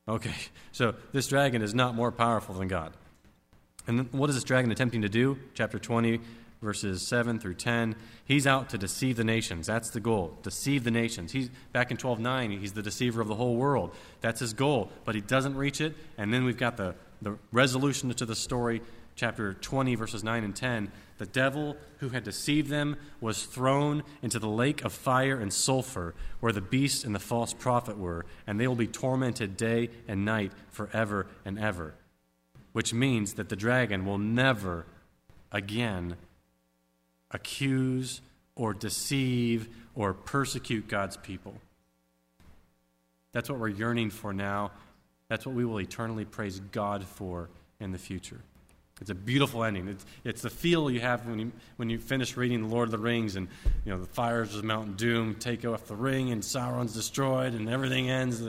[0.08, 0.34] Okay,
[0.72, 2.92] so this dragon is not more powerful than God.
[3.90, 5.36] And what is this dragon attempting to do?
[5.52, 6.20] Chapter 20,
[6.62, 7.96] verses 7 through 10.
[8.24, 9.66] He's out to deceive the nations.
[9.66, 10.38] That's the goal.
[10.44, 11.32] Deceive the nations.
[11.32, 13.92] He's back in 12:9, he's the deceiver of the whole world.
[14.20, 15.96] That's his goal, but he doesn't reach it.
[16.16, 18.80] And then we've got the, the resolution to the story,
[19.16, 20.92] chapter 20, verses 9 and 10.
[21.18, 26.14] The devil who had deceived them was thrown into the lake of fire and sulfur,
[26.38, 30.24] where the beast and the false prophet were, and they will be tormented day and
[30.24, 31.94] night forever and ever.
[32.72, 34.86] Which means that the dragon will never
[35.50, 36.16] again
[37.30, 38.20] accuse
[38.54, 41.54] or deceive or persecute God's people.
[43.32, 44.72] That's what we're yearning for now.
[45.28, 48.40] That's what we will eternally praise God for in the future.
[49.00, 49.88] It's a beautiful ending.
[49.88, 52.92] It's, it's the feel you have when you, when you finish reading The Lord of
[52.92, 53.48] the Rings and
[53.84, 57.68] you know the fires of Mount Doom take off the ring and Sauron's destroyed and
[57.68, 58.42] everything ends.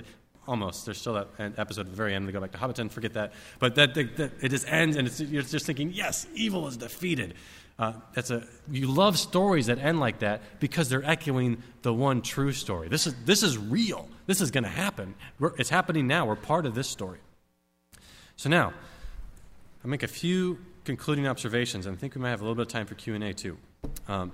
[0.48, 0.86] Almost.
[0.86, 2.28] There's still that episode at the very end.
[2.28, 3.34] They go back to Hobbiton, forget that.
[3.60, 7.36] But that, that, that it just ends and you're just thinking, yes, evil is defeated.
[7.78, 12.22] Uh, that's a, you love stories that end like that because they're echoing the one
[12.22, 12.88] true story.
[12.88, 14.08] This is, this is real.
[14.28, 15.16] This is going to happen.
[15.40, 16.26] We're, it's happening now.
[16.26, 17.20] We're part of this story.
[18.36, 18.74] So now,
[19.84, 22.64] I'll make a few concluding observations, and I think we might have a little bit
[22.64, 23.58] of time for Q&A too.
[24.08, 24.32] Um,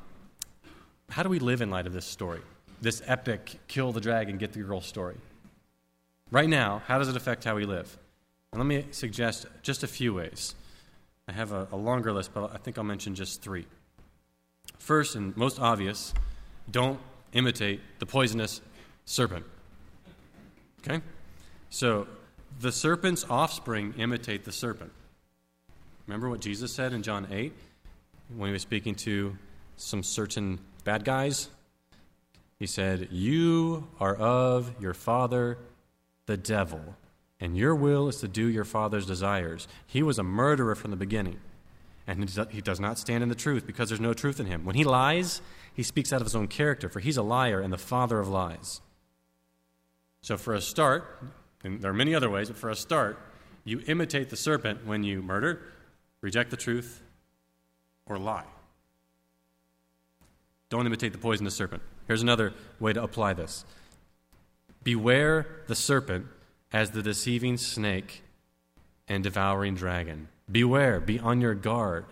[1.09, 2.41] how do we live in light of this story?
[2.81, 5.15] This epic kill the dragon, get the girl story.
[6.29, 7.97] Right now, how does it affect how we live?
[8.51, 10.55] And let me suggest just a few ways.
[11.27, 13.65] I have a, a longer list, but I think I'll mention just three.
[14.77, 16.13] First, and most obvious,
[16.69, 16.99] don't
[17.33, 18.61] imitate the poisonous
[19.05, 19.45] serpent.
[20.79, 21.01] Okay?
[21.69, 22.07] So,
[22.59, 24.91] the serpent's offspring imitate the serpent.
[26.07, 27.53] Remember what Jesus said in John 8
[28.35, 29.37] when he was speaking to
[29.75, 31.49] some certain bad guys?
[32.59, 35.57] He said, You are of your father,
[36.27, 36.95] the devil
[37.39, 39.67] and your will is to do your father's desires.
[39.85, 41.39] He was a murderer from the beginning,
[42.07, 44.65] and he does not stand in the truth because there's no truth in him.
[44.65, 45.41] When he lies,
[45.73, 48.27] he speaks out of his own character, for he's a liar and the father of
[48.27, 48.81] lies.
[50.21, 51.21] So, for a start,
[51.63, 53.19] and there are many other ways, but for a start,
[53.63, 55.61] you imitate the serpent when you murder,
[56.21, 57.03] reject the truth,
[58.07, 58.45] or lie.
[60.69, 61.83] Don't imitate the poisonous serpent.
[62.07, 63.63] Here's another way to apply this
[64.87, 66.27] Beware the serpent
[66.71, 68.23] as the deceiving snake
[69.05, 70.29] and devouring dragon.
[70.49, 72.05] Beware, be on your guard.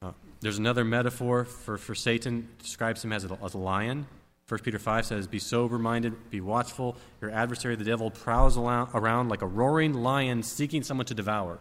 [0.00, 4.06] Uh, there's another metaphor for, for Satan, describes him as a, as a lion.
[4.46, 6.96] 1 Peter 5 says, Be sober minded, be watchful.
[7.20, 11.58] Your adversary, the devil, prowls around like a roaring lion seeking someone to devour.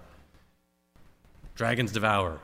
[1.55, 2.37] Dragons devour.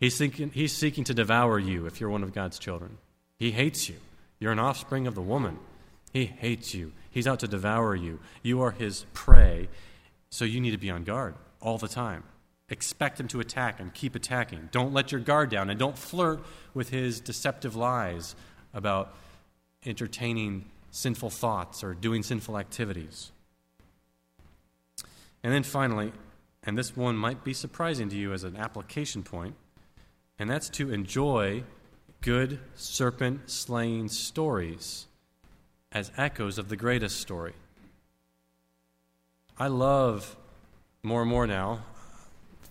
[0.00, 2.98] He's seeking, he's seeking to devour you if you're one of God's children.
[3.38, 3.98] He hates you.
[4.40, 5.60] You're an offspring of the woman.
[6.12, 6.92] He hates you.
[7.14, 8.18] He's out to devour you.
[8.42, 9.68] You are his prey.
[10.30, 12.24] So you need to be on guard all the time.
[12.68, 14.68] Expect him to attack and keep attacking.
[14.72, 16.44] Don't let your guard down and don't flirt
[16.74, 18.34] with his deceptive lies
[18.72, 19.14] about
[19.86, 23.30] entertaining sinful thoughts or doing sinful activities.
[25.44, 26.10] And then finally,
[26.64, 29.54] and this one might be surprising to you as an application point,
[30.36, 31.62] and that's to enjoy
[32.22, 35.06] good serpent slaying stories
[35.94, 37.54] as echoes of the greatest story.
[39.56, 40.36] I love
[41.02, 41.84] more and more now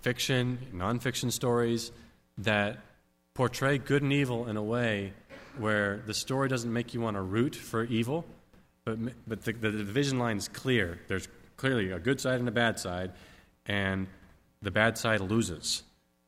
[0.01, 1.93] fiction, nonfiction stories
[2.38, 2.78] that
[3.34, 5.13] portray good and evil in a way
[5.57, 8.26] where the story doesn't make you want to root for evil,
[8.84, 10.99] but, but the, the division line is clear.
[11.07, 13.11] There's clearly a good side and a bad side,
[13.65, 14.07] and
[14.61, 15.84] the bad side loses.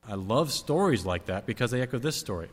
[0.08, 2.48] I love stories like that because they echo this story.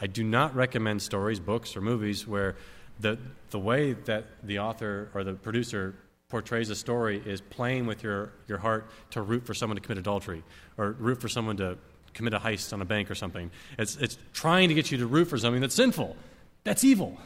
[0.00, 2.56] I do not recommend stories, books, or movies where
[3.02, 3.18] the,
[3.50, 5.94] the way that the author or the producer
[6.28, 9.98] portrays a story is playing with your, your heart to root for someone to commit
[9.98, 10.42] adultery
[10.78, 11.76] or root for someone to
[12.14, 13.50] commit a heist on a bank or something.
[13.78, 16.16] It's, it's trying to get you to root for something that's sinful.
[16.64, 17.18] That's evil.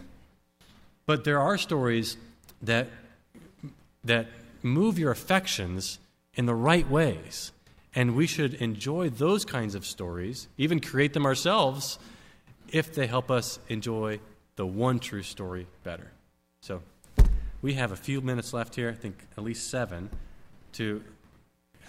[1.04, 2.16] But there are stories
[2.62, 2.88] that,
[4.02, 4.26] that
[4.62, 5.98] move your affections
[6.34, 7.52] in the right ways.
[7.94, 11.98] And we should enjoy those kinds of stories, even create them ourselves,
[12.72, 14.18] if they help us enjoy
[14.56, 16.10] the one true story better.
[16.60, 16.82] So
[17.62, 20.10] we have a few minutes left here, I think at least seven,
[20.72, 21.02] to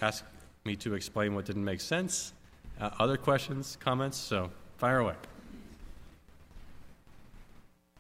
[0.02, 0.24] ask
[0.66, 2.34] me to explain what didn't make sense
[2.80, 4.18] uh, other questions, comments?
[4.18, 5.16] So fire away.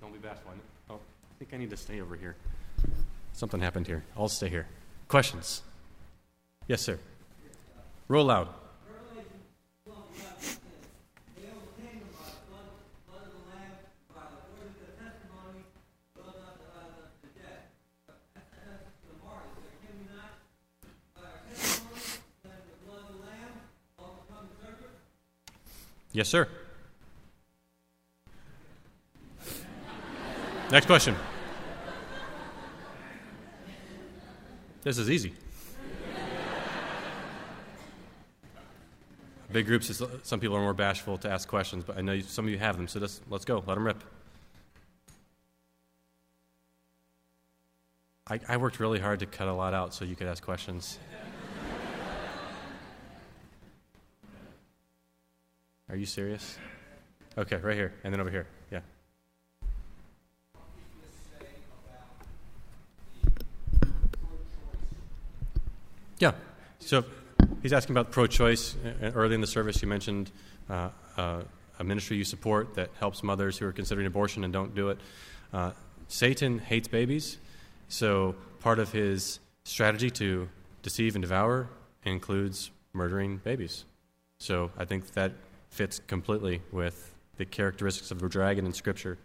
[0.01, 0.51] Don't be bashful.
[0.89, 2.36] Oh, I think I need to stay over here.
[3.34, 4.03] Something happened here.
[4.15, 4.68] I'll stay here.
[5.07, 5.61] Questions?
[6.68, 6.99] Yes, sir.
[8.07, 8.49] Roll loud.
[26.18, 26.47] Yes, sir.
[30.72, 31.15] Next question.
[34.82, 35.36] This is easy.
[39.51, 42.51] Big groups, some people are more bashful to ask questions, but I know some of
[42.51, 43.63] you have them, so let's, let's go.
[43.68, 44.03] Let them rip.
[48.26, 50.97] I, I worked really hard to cut a lot out so you could ask questions.
[55.89, 56.57] Are you serious?
[57.38, 58.45] Okay, right here, and then over here.
[58.71, 58.81] Yeah.
[66.19, 66.31] Yeah.
[66.79, 67.05] So
[67.61, 68.75] he's asking about pro choice.
[68.83, 70.29] Uh, early in the service, you mentioned
[70.69, 71.43] uh, uh,
[71.79, 74.97] a ministry you support that helps mothers who are considering abortion and don't do it.
[75.53, 75.71] Uh,
[76.09, 77.38] Satan hates babies,
[77.88, 80.49] so part of his strategy to
[80.81, 81.69] deceive and devour
[82.03, 83.85] includes murdering babies.
[84.39, 85.31] So I think that
[85.78, 89.19] fits completely with the characteristics of the dragon in Scripture,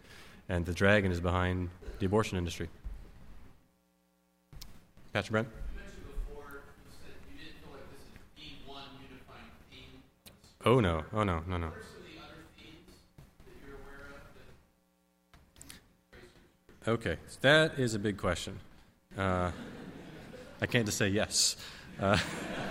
[0.49, 2.69] and the dragon is behind the abortion industry.
[5.13, 5.47] Pastor Brent?
[5.47, 10.03] You mentioned before you said you didn't feel like this is the one unifying theme.
[10.63, 11.03] Oh no!
[11.11, 11.41] Oh no!
[11.47, 11.71] No no!
[16.87, 18.59] Okay, that is a big question.
[19.17, 19.49] Uh,
[20.61, 21.55] I can't just say yes.
[21.99, 22.19] Uh,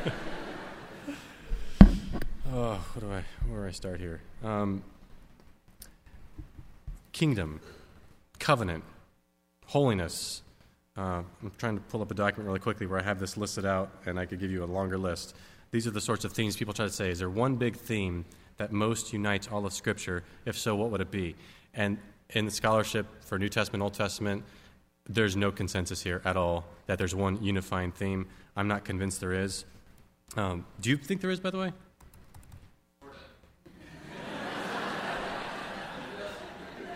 [2.52, 4.20] oh, what do I, where do I start here?
[4.44, 4.82] Um,
[7.12, 7.60] kingdom,
[8.38, 8.84] covenant,
[9.66, 10.42] holiness.
[10.96, 13.64] Uh, I'm trying to pull up a document really quickly where I have this listed
[13.64, 15.34] out, and I could give you a longer list.
[15.70, 17.10] These are the sorts of themes people try to say.
[17.10, 18.26] Is there one big theme
[18.58, 20.22] that most unites all of Scripture?
[20.44, 21.34] If so, what would it be?
[21.72, 21.98] And
[22.30, 24.44] in the scholarship for New Testament, Old Testament,
[25.08, 28.26] there's no consensus here at all that there's one unifying theme.
[28.54, 29.64] I'm not convinced there is.
[30.36, 31.72] Um, do you think there is, by the way?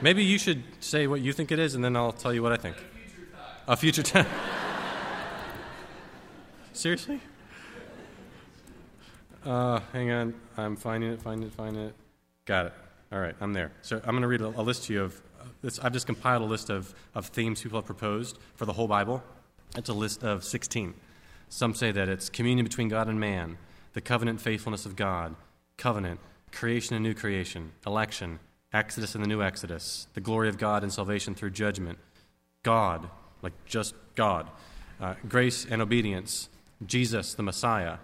[0.03, 2.53] Maybe you should say what you think it is, and then I'll tell you what
[2.53, 2.76] I think.
[3.66, 4.26] A future time.
[6.72, 7.20] Seriously?
[9.44, 10.34] Uh, hang on.
[10.59, 11.94] I'm finding it, finding it, finding it.
[12.44, 12.72] Got it.
[13.11, 13.72] All right, I'm there.
[13.80, 15.22] So I'm going to read a, a, list to you of.
[15.40, 18.74] Uh, this, I've just compiled a list of, of themes people have proposed for the
[18.74, 19.22] whole Bible.
[19.76, 20.92] It's a list of 16.
[21.49, 23.57] Some say that it's communion between God and man,
[23.94, 25.36] the covenant faithfulness of God,
[25.78, 26.20] covenant,
[26.53, 28.40] creation and new creation, election,
[28.77, 31.99] Exodus and the new Exodus, the glory of God and salvation through judgment,
[32.62, 33.09] God,
[33.43, 34.49] like just God,
[35.01, 36.49] uh, grace and obedience,
[36.85, 37.99] Jesus, the Messiah,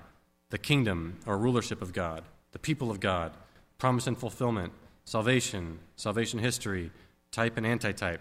[0.50, 3.32] the kingdom or rulership of God, the people of God,
[3.78, 4.72] promise and fulfillment,
[5.04, 6.90] salvation, salvation history,
[7.30, 8.20] type and antitype.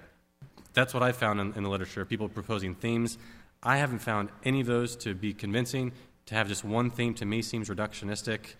[0.73, 3.17] That's what I found in, in the literature, people proposing themes.
[3.63, 5.91] I haven't found any of those to be convincing.
[6.27, 8.55] To have just one theme to me seems reductionistic.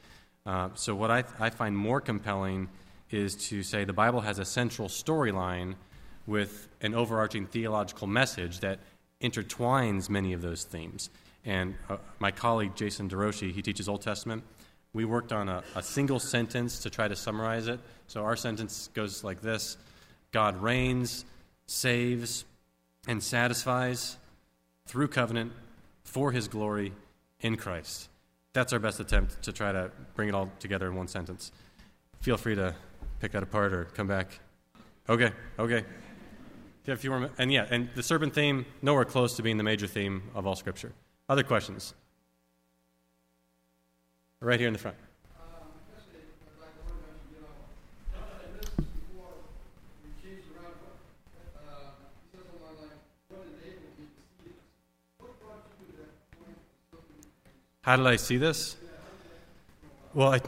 [0.46, 2.68] Uh, so, what I, I find more compelling
[3.14, 5.76] is to say the Bible has a central storyline
[6.28, 8.80] with an overarching theological message that
[9.22, 11.09] intertwines many of those themes.
[11.45, 14.43] And uh, my colleague Jason DeRouchie, he teaches Old Testament.
[14.93, 17.80] we worked on a, a single sentence to try to summarize it.
[18.07, 19.78] So our sentence goes like this
[20.32, 21.26] God reigns,
[21.66, 22.45] saves,
[23.07, 24.18] and satisfies
[24.86, 25.51] through covenant
[26.03, 26.93] for his glory
[27.39, 28.09] in Christ.
[28.53, 31.51] That's our best attempt to try to bring it all together in one sentence.
[32.20, 32.76] Feel free to
[33.22, 34.40] pick that apart or come back.
[35.08, 35.86] Okay, okay.
[36.86, 39.64] Yeah, a few more, and yeah, and the serpent theme, nowhere close to being the
[39.64, 40.92] major theme of all Scripture.
[41.30, 41.94] Other questions?
[44.40, 44.98] Right here in the front.
[57.84, 58.78] How did I see this?
[60.14, 60.40] Well, I,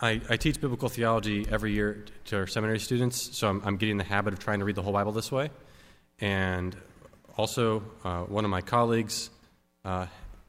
[0.00, 3.96] I, I, teach biblical theology every year to our seminary students, so I'm, I'm, getting
[3.96, 5.48] the habit of trying to read the whole Bible this way.
[6.20, 6.76] And
[7.38, 9.30] also, uh, one of my colleagues
[9.86, 10.06] uh,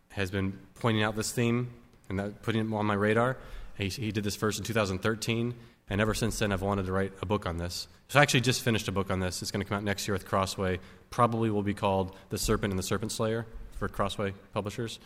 [0.09, 1.69] has been pointing out this theme
[2.09, 3.37] and that, putting it on my radar.
[3.77, 5.53] He, he did this first in 2013,
[5.89, 7.87] and ever since then, I've wanted to write a book on this.
[8.09, 9.41] So I actually just finished a book on this.
[9.41, 10.79] It's going to come out next year with Crossway.
[11.09, 13.45] Probably will be called The Serpent and the Serpent Slayer
[13.77, 14.99] for Crossway Publishers.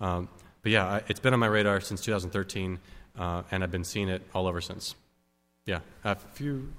[0.00, 0.28] Um,
[0.62, 2.78] but yeah, it's been on my radar since 2013,
[3.18, 4.94] uh, and I've been seeing it all over since.
[5.66, 6.72] Yeah, a few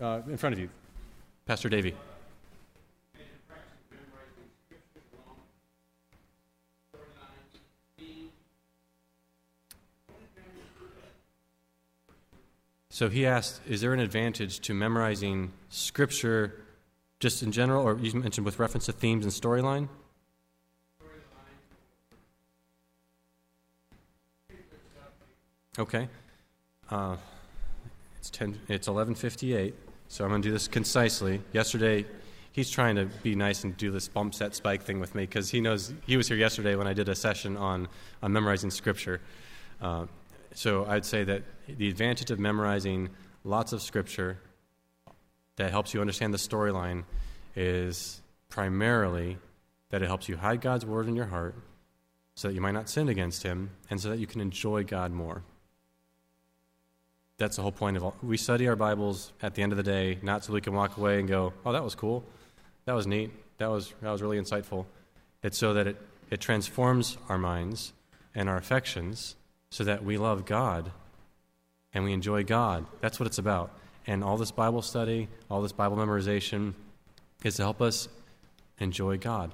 [0.00, 0.70] uh, in front of you,
[1.46, 1.94] Pastor Davey.
[13.00, 16.60] So he asked, is there an advantage to memorizing scripture
[17.18, 19.88] just in general, or you mentioned with reference to themes and storyline?
[25.78, 26.08] Okay.
[26.90, 27.16] Uh,
[28.18, 28.58] it's ten.
[28.68, 29.74] It's eleven fifty-eight.
[30.08, 31.40] So I'm going to do this concisely.
[31.52, 32.04] Yesterday,
[32.50, 35.50] he's trying to be nice and do this bump set spike thing with me because
[35.50, 37.88] he knows he was here yesterday when I did a session on
[38.22, 39.20] on memorizing scripture.
[39.80, 40.06] Uh,
[40.52, 43.10] so I'd say that the advantage of memorizing
[43.44, 44.38] lots of scripture
[45.56, 47.04] that helps you understand the storyline
[47.54, 49.38] is primarily
[49.90, 51.54] that it helps you hide God's word in your heart
[52.34, 55.12] so that you might not sin against him and so that you can enjoy God
[55.12, 55.44] more
[57.40, 58.14] that's the whole point of all.
[58.22, 60.98] We study our Bibles at the end of the day, not so we can walk
[60.98, 62.22] away and go, "Oh, that was cool,
[62.84, 64.84] that was neat, that was that was really insightful."
[65.42, 65.96] It's so that it
[66.30, 67.94] it transforms our minds
[68.34, 69.36] and our affections,
[69.70, 70.92] so that we love God
[71.94, 72.86] and we enjoy God.
[73.00, 73.70] That's what it's about.
[74.06, 76.74] And all this Bible study, all this Bible memorization,
[77.42, 78.08] is to help us
[78.78, 79.52] enjoy God.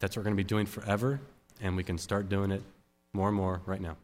[0.00, 1.20] That's what we're going to be doing forever,
[1.60, 2.62] and we can start doing it
[3.12, 3.96] more and more right now.